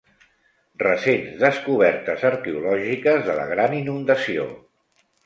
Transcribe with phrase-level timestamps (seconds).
[0.83, 4.49] Recents descobertes arqueològiques de la gran inundació.